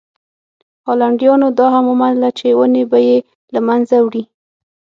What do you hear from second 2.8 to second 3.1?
به